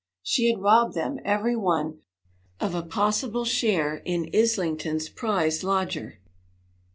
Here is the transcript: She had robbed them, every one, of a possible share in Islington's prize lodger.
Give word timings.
She 0.23 0.49
had 0.49 0.63
robbed 0.63 0.95
them, 0.95 1.19
every 1.23 1.55
one, 1.55 1.99
of 2.59 2.73
a 2.73 2.81
possible 2.81 3.45
share 3.45 3.97
in 3.97 4.31
Islington's 4.33 5.09
prize 5.09 5.63
lodger. 5.63 6.19